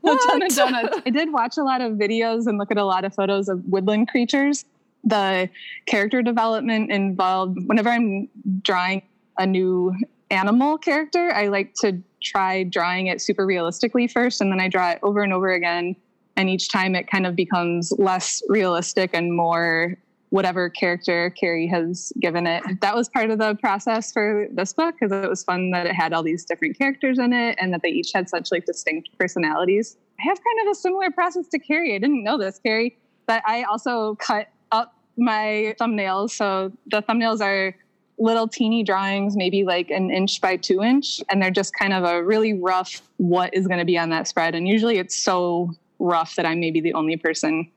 a 0.04 0.16
ton 0.26 0.42
of 0.42 0.54
donuts. 0.54 0.98
I 1.04 1.10
did 1.10 1.34
watch 1.34 1.58
a 1.58 1.62
lot 1.62 1.82
of 1.82 1.92
videos 1.92 2.46
and 2.46 2.56
look 2.56 2.70
at 2.70 2.78
a 2.78 2.84
lot 2.84 3.04
of 3.04 3.14
photos 3.14 3.50
of 3.50 3.62
woodland 3.66 4.08
creatures. 4.08 4.64
The 5.04 5.48
character 5.86 6.22
development 6.22 6.90
involved, 6.90 7.58
whenever 7.66 7.90
I'm 7.90 8.28
drawing 8.62 9.02
a 9.38 9.46
new 9.46 9.94
animal 10.30 10.78
character, 10.78 11.32
I 11.34 11.48
like 11.48 11.74
to 11.80 12.02
try 12.22 12.64
drawing 12.64 13.08
it 13.08 13.20
super 13.20 13.44
realistically 13.46 14.08
first, 14.08 14.40
and 14.40 14.50
then 14.50 14.60
I 14.60 14.68
draw 14.68 14.90
it 14.90 14.98
over 15.02 15.22
and 15.22 15.32
over 15.32 15.50
again. 15.50 15.96
And 16.36 16.50
each 16.50 16.68
time 16.68 16.94
it 16.94 17.08
kind 17.08 17.26
of 17.26 17.36
becomes 17.36 17.92
less 17.98 18.42
realistic 18.48 19.10
and 19.12 19.36
more 19.36 19.96
whatever 20.30 20.68
character 20.68 21.30
Carrie 21.30 21.68
has 21.68 22.12
given 22.18 22.44
it. 22.44 22.64
That 22.80 22.96
was 22.96 23.08
part 23.08 23.30
of 23.30 23.38
the 23.38 23.54
process 23.54 24.12
for 24.12 24.48
this 24.50 24.72
book 24.72 24.96
because 24.98 25.12
it 25.12 25.28
was 25.28 25.44
fun 25.44 25.70
that 25.70 25.86
it 25.86 25.94
had 25.94 26.12
all 26.12 26.24
these 26.24 26.44
different 26.44 26.76
characters 26.76 27.20
in 27.20 27.32
it 27.32 27.56
and 27.60 27.72
that 27.72 27.82
they 27.82 27.90
each 27.90 28.10
had 28.12 28.28
such 28.28 28.50
like 28.50 28.64
distinct 28.66 29.10
personalities. 29.16 29.96
I 30.18 30.24
have 30.24 30.38
kind 30.38 30.66
of 30.66 30.72
a 30.72 30.74
similar 30.74 31.12
process 31.12 31.46
to 31.50 31.60
Carrie. 31.60 31.94
I 31.94 31.98
didn't 31.98 32.24
know 32.24 32.36
this, 32.36 32.58
Carrie, 32.58 32.98
but 33.28 33.44
I 33.46 33.62
also 33.62 34.16
cut 34.16 34.48
up 34.72 34.94
my 35.16 35.74
thumbnails. 35.80 36.30
So 36.30 36.72
the 36.90 37.02
thumbnails 37.02 37.40
are 37.40 37.74
little 38.18 38.46
teeny 38.46 38.82
drawings, 38.82 39.36
maybe 39.36 39.64
like 39.64 39.90
an 39.90 40.10
inch 40.10 40.40
by 40.40 40.56
two 40.56 40.82
inch, 40.82 41.20
and 41.30 41.42
they're 41.42 41.50
just 41.50 41.74
kind 41.74 41.92
of 41.92 42.04
a 42.04 42.22
really 42.22 42.54
rough 42.54 43.02
what 43.16 43.52
is 43.54 43.66
going 43.66 43.80
to 43.80 43.84
be 43.84 43.98
on 43.98 44.10
that 44.10 44.28
spread. 44.28 44.54
And 44.54 44.68
usually 44.68 44.98
it's 44.98 45.16
so 45.16 45.70
rough 45.98 46.36
that 46.36 46.46
I'm 46.46 46.60
maybe 46.60 46.80
the 46.80 46.94
only 46.94 47.16
person 47.16 47.70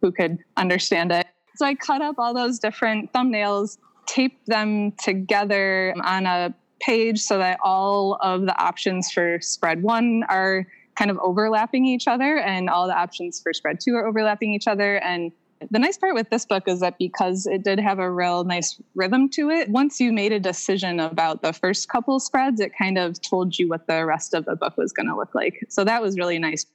who 0.00 0.12
could 0.12 0.38
understand 0.56 1.12
it. 1.12 1.26
So 1.56 1.66
I 1.66 1.74
cut 1.74 2.02
up 2.02 2.16
all 2.18 2.32
those 2.32 2.58
different 2.58 3.12
thumbnails, 3.12 3.78
taped 4.06 4.46
them 4.46 4.92
together 4.92 5.94
on 6.02 6.26
a 6.26 6.54
page 6.80 7.20
so 7.20 7.38
that 7.38 7.58
all 7.62 8.18
of 8.22 8.46
the 8.46 8.58
options 8.62 9.10
for 9.10 9.38
spread 9.40 9.82
one 9.82 10.24
are 10.28 10.66
kind 10.96 11.10
of 11.10 11.18
overlapping 11.18 11.84
each 11.84 12.08
other 12.08 12.38
and 12.38 12.68
all 12.70 12.86
the 12.86 12.96
options 12.96 13.40
for 13.40 13.52
spread 13.52 13.78
two 13.80 13.94
are 13.94 14.06
overlapping 14.06 14.52
each 14.52 14.66
other. 14.66 14.96
And 14.96 15.32
the 15.70 15.78
nice 15.78 15.98
part 15.98 16.14
with 16.14 16.30
this 16.30 16.46
book 16.46 16.64
is 16.66 16.80
that 16.80 16.98
because 16.98 17.46
it 17.46 17.64
did 17.64 17.78
have 17.80 17.98
a 17.98 18.10
real 18.10 18.44
nice 18.44 18.80
rhythm 18.94 19.28
to 19.30 19.50
it, 19.50 19.68
once 19.68 20.00
you 20.00 20.12
made 20.12 20.32
a 20.32 20.40
decision 20.40 21.00
about 21.00 21.42
the 21.42 21.52
first 21.52 21.88
couple 21.88 22.20
spreads, 22.20 22.60
it 22.60 22.72
kind 22.76 22.98
of 22.98 23.20
told 23.20 23.58
you 23.58 23.68
what 23.68 23.86
the 23.86 24.04
rest 24.06 24.34
of 24.34 24.44
the 24.44 24.56
book 24.56 24.76
was 24.76 24.92
going 24.92 25.06
to 25.06 25.16
look 25.16 25.34
like. 25.34 25.66
So 25.68 25.84
that 25.84 26.00
was 26.00 26.16
really 26.16 26.38
nice 26.38 26.66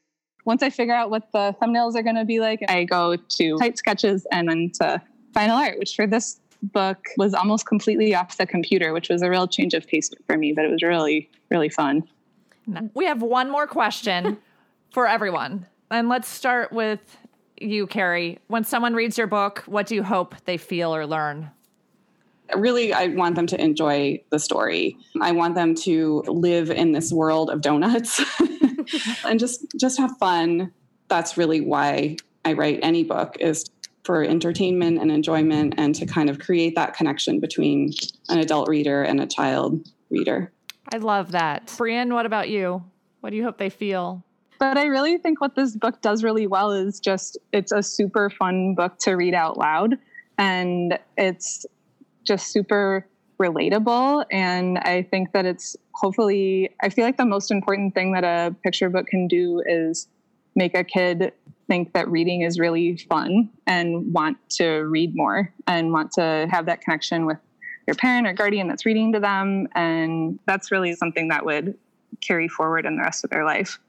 once 0.45 0.61
I 0.61 0.69
figure 0.69 0.93
out 0.93 1.09
what 1.09 1.31
the 1.33 1.55
thumbnails 1.61 1.95
are 1.95 2.03
going 2.03 2.15
to 2.15 2.25
be 2.25 2.39
like, 2.39 2.63
I 2.69 2.85
go 2.85 3.15
to 3.15 3.57
tight 3.57 3.77
sketches 3.77 4.25
and 4.31 4.47
then 4.47 4.71
to 4.75 5.01
final 5.33 5.57
art, 5.57 5.77
which 5.79 5.95
for 5.95 6.07
this 6.07 6.39
book 6.61 7.05
was 7.17 7.33
almost 7.33 7.65
completely 7.65 8.15
off 8.15 8.37
the 8.37 8.45
computer, 8.45 8.93
which 8.93 9.09
was 9.09 9.21
a 9.21 9.29
real 9.29 9.47
change 9.47 9.73
of 9.73 9.85
pace 9.87 10.09
for 10.27 10.37
me, 10.37 10.53
but 10.53 10.63
it 10.63 10.71
was 10.71 10.81
really, 10.81 11.29
really 11.49 11.69
fun. 11.69 12.07
We 12.93 13.05
have 13.05 13.21
one 13.21 13.51
more 13.51 13.67
question 13.67 14.37
for 14.91 15.07
everyone. 15.07 15.65
And 15.91 16.09
let's 16.09 16.27
start 16.27 16.71
with 16.71 17.17
you, 17.57 17.87
Carrie. 17.87 18.39
When 18.47 18.63
someone 18.63 18.93
reads 18.93 19.17
your 19.17 19.27
book, 19.27 19.63
what 19.65 19.87
do 19.87 19.95
you 19.95 20.03
hope 20.03 20.35
they 20.45 20.57
feel 20.57 20.95
or 20.95 21.05
learn? 21.05 21.51
really 22.55 22.93
i 22.93 23.07
want 23.07 23.35
them 23.35 23.47
to 23.47 23.59
enjoy 23.59 24.21
the 24.29 24.39
story. 24.39 24.97
I 25.21 25.31
want 25.31 25.55
them 25.55 25.75
to 25.75 26.23
live 26.27 26.69
in 26.69 26.91
this 26.91 27.11
world 27.11 27.49
of 27.49 27.61
donuts 27.61 28.21
and 29.25 29.39
just 29.39 29.65
just 29.79 29.97
have 29.97 30.17
fun. 30.19 30.71
That's 31.07 31.37
really 31.37 31.61
why 31.61 32.17
i 32.43 32.53
write 32.53 32.79
any 32.83 33.03
book 33.03 33.37
is 33.39 33.65
for 34.03 34.23
entertainment 34.23 34.99
and 34.99 35.11
enjoyment 35.11 35.73
and 35.77 35.95
to 35.95 36.05
kind 36.05 36.29
of 36.29 36.37
create 36.37 36.75
that 36.75 36.93
connection 36.93 37.39
between 37.39 37.91
an 38.29 38.37
adult 38.37 38.69
reader 38.69 39.01
and 39.01 39.19
a 39.19 39.25
child 39.25 39.87
reader. 40.11 40.51
I 40.93 40.97
love 40.97 41.31
that. 41.31 41.65
Brianne 41.67 42.13
what 42.13 42.27
about 42.27 42.49
you? 42.49 42.83
What 43.21 43.31
do 43.31 43.37
you 43.37 43.43
hope 43.43 43.57
they 43.57 43.71
feel 43.71 44.23
but 44.59 44.77
I 44.77 44.85
really 44.85 45.17
think 45.17 45.41
what 45.41 45.55
this 45.55 45.75
book 45.75 46.01
does 46.01 46.23
really 46.23 46.47
well 46.47 46.71
is 46.71 46.99
just 46.99 47.37
it's 47.51 47.71
a 47.71 47.83
super 47.83 48.29
fun 48.29 48.75
book 48.75 48.97
to 48.99 49.13
read 49.13 49.33
out 49.33 49.57
loud 49.57 49.97
and 50.37 50.99
it's 51.17 51.65
just 52.23 52.51
super 52.51 53.07
relatable. 53.39 54.25
And 54.31 54.77
I 54.79 55.03
think 55.03 55.31
that 55.33 55.45
it's 55.45 55.75
hopefully, 55.93 56.69
I 56.81 56.89
feel 56.89 57.05
like 57.05 57.17
the 57.17 57.25
most 57.25 57.51
important 57.51 57.93
thing 57.93 58.13
that 58.13 58.23
a 58.23 58.55
picture 58.63 58.89
book 58.89 59.07
can 59.07 59.27
do 59.27 59.61
is 59.65 60.07
make 60.55 60.75
a 60.75 60.83
kid 60.83 61.33
think 61.67 61.93
that 61.93 62.07
reading 62.09 62.41
is 62.41 62.59
really 62.59 62.97
fun 62.97 63.49
and 63.65 64.13
want 64.13 64.37
to 64.49 64.81
read 64.81 65.15
more 65.15 65.51
and 65.67 65.91
want 65.91 66.11
to 66.13 66.47
have 66.49 66.67
that 66.67 66.81
connection 66.81 67.25
with 67.25 67.37
your 67.87 67.95
parent 67.95 68.27
or 68.27 68.33
guardian 68.33 68.67
that's 68.67 68.85
reading 68.85 69.11
to 69.13 69.19
them. 69.19 69.67
And 69.75 70.39
that's 70.45 70.71
really 70.71 70.93
something 70.93 71.27
that 71.29 71.45
would 71.45 71.77
carry 72.21 72.47
forward 72.47 72.85
in 72.85 72.95
the 72.97 73.03
rest 73.03 73.23
of 73.23 73.29
their 73.29 73.45
life. 73.45 73.79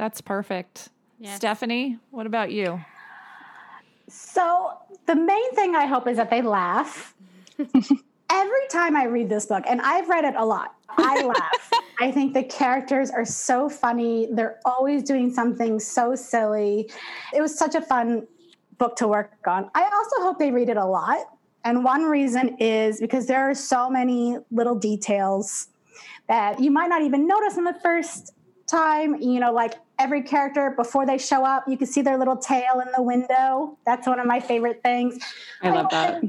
That's 0.00 0.22
perfect. 0.22 0.88
Yes. 1.18 1.36
Stephanie, 1.36 1.98
what 2.10 2.24
about 2.24 2.50
you? 2.50 2.80
So, 4.08 4.72
the 5.04 5.14
main 5.14 5.54
thing 5.54 5.76
I 5.76 5.84
hope 5.84 6.08
is 6.08 6.16
that 6.16 6.30
they 6.30 6.40
laugh. 6.40 7.14
Every 7.58 8.68
time 8.70 8.96
I 8.96 9.04
read 9.04 9.28
this 9.28 9.44
book, 9.44 9.62
and 9.68 9.78
I've 9.82 10.08
read 10.08 10.24
it 10.24 10.36
a 10.38 10.44
lot, 10.46 10.74
I 10.88 11.22
laugh. 11.26 11.70
I 12.00 12.10
think 12.10 12.32
the 12.32 12.44
characters 12.44 13.10
are 13.10 13.26
so 13.26 13.68
funny. 13.68 14.28
They're 14.32 14.58
always 14.64 15.02
doing 15.02 15.30
something 15.30 15.78
so 15.78 16.14
silly. 16.14 16.90
It 17.34 17.42
was 17.42 17.54
such 17.58 17.74
a 17.74 17.82
fun 17.82 18.26
book 18.78 18.96
to 18.96 19.06
work 19.06 19.34
on. 19.46 19.70
I 19.74 19.82
also 19.82 20.22
hope 20.22 20.38
they 20.38 20.50
read 20.50 20.70
it 20.70 20.78
a 20.78 20.86
lot. 20.86 21.26
And 21.66 21.84
one 21.84 22.04
reason 22.04 22.56
is 22.58 23.00
because 23.00 23.26
there 23.26 23.50
are 23.50 23.54
so 23.54 23.90
many 23.90 24.38
little 24.50 24.76
details 24.76 25.68
that 26.26 26.58
you 26.58 26.70
might 26.70 26.88
not 26.88 27.02
even 27.02 27.26
notice 27.26 27.58
in 27.58 27.64
the 27.64 27.78
first 27.82 28.32
time. 28.66 29.20
You 29.20 29.40
know, 29.40 29.52
like 29.52 29.74
every 30.00 30.22
character 30.22 30.72
before 30.76 31.06
they 31.06 31.18
show 31.18 31.44
up, 31.44 31.64
you 31.68 31.76
can 31.76 31.86
see 31.86 32.00
their 32.00 32.18
little 32.18 32.36
tail 32.36 32.80
in 32.84 32.88
the 32.96 33.02
window. 33.02 33.78
That's 33.84 34.06
one 34.06 34.18
of 34.18 34.26
my 34.26 34.40
favorite 34.40 34.82
things. 34.82 35.22
I 35.62 35.70
love 35.70 35.90
that. 35.90 36.24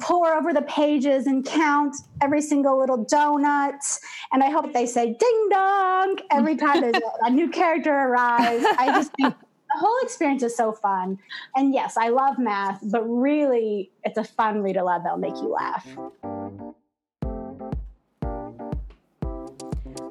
Pour 0.00 0.34
over 0.34 0.52
the 0.52 0.62
pages 0.62 1.26
and 1.26 1.44
count 1.44 1.94
every 2.20 2.40
single 2.40 2.76
little 2.78 3.04
donut. 3.04 4.00
And 4.32 4.42
I 4.42 4.50
hope 4.50 4.72
they 4.72 4.86
say 4.86 5.14
ding 5.14 5.48
dong 5.50 6.18
every 6.32 6.56
time 6.56 6.80
there's 6.80 6.96
a, 6.96 7.26
a 7.26 7.30
new 7.30 7.48
character 7.50 7.92
arrives. 7.92 8.64
I 8.78 8.86
just 8.86 9.12
think 9.20 9.34
the 9.38 9.78
whole 9.78 9.98
experience 10.02 10.42
is 10.42 10.56
so 10.56 10.72
fun. 10.72 11.18
And 11.54 11.72
yes, 11.72 11.96
I 11.96 12.08
love 12.08 12.38
math, 12.38 12.80
but 12.90 13.02
really, 13.04 13.92
it's 14.02 14.18
a 14.18 14.24
fun 14.24 14.62
read 14.62 14.76
aloud 14.76 15.04
that'll 15.04 15.18
make 15.18 15.36
you 15.36 15.48
laugh. 15.48 15.86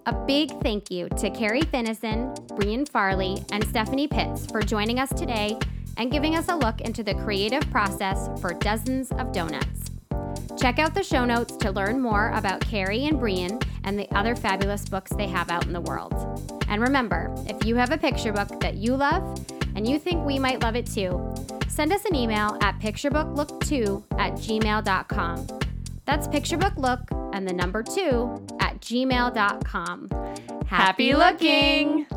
A 0.07 0.13
big 0.25 0.49
thank 0.63 0.89
you 0.89 1.07
to 1.09 1.29
Carrie 1.29 1.61
Finison, 1.61 2.35
Brianne 2.57 2.89
Farley, 2.89 3.43
and 3.51 3.63
Stephanie 3.67 4.07
Pitts 4.07 4.47
for 4.47 4.61
joining 4.61 4.99
us 4.99 5.09
today 5.09 5.59
and 5.97 6.11
giving 6.11 6.35
us 6.35 6.47
a 6.49 6.55
look 6.55 6.81
into 6.81 7.03
the 7.03 7.13
creative 7.15 7.69
process 7.69 8.27
for 8.41 8.53
dozens 8.53 9.11
of 9.11 9.31
donuts. 9.31 9.91
Check 10.59 10.79
out 10.79 10.95
the 10.95 11.03
show 11.03 11.23
notes 11.23 11.55
to 11.57 11.71
learn 11.71 12.01
more 12.01 12.31
about 12.31 12.61
Carrie 12.61 13.05
and 13.05 13.19
Brianne 13.19 13.63
and 13.83 13.97
the 13.97 14.09
other 14.15 14.35
fabulous 14.35 14.89
books 14.89 15.11
they 15.13 15.27
have 15.27 15.51
out 15.51 15.67
in 15.67 15.73
the 15.73 15.81
world. 15.81 16.63
And 16.67 16.81
remember, 16.81 17.33
if 17.47 17.63
you 17.63 17.75
have 17.75 17.91
a 17.91 17.97
picture 17.97 18.33
book 18.33 18.59
that 18.59 18.75
you 18.75 18.95
love 18.95 19.45
and 19.75 19.87
you 19.87 19.99
think 19.99 20.25
we 20.25 20.39
might 20.39 20.63
love 20.63 20.75
it 20.75 20.87
too, 20.87 21.33
send 21.67 21.93
us 21.93 22.05
an 22.05 22.15
email 22.15 22.57
at 22.61 22.79
picturebooklook2 22.79 24.03
at 24.17 24.33
gmail.com. 24.33 25.47
That's 26.05 26.27
picturebooklook 26.27 27.33
and 27.33 27.47
the 27.47 27.53
number 27.53 27.83
2 27.83 28.47
at 28.59 28.70
gmail.com. 28.81 30.09
Happy, 30.67 31.13
looking! 31.13 32.07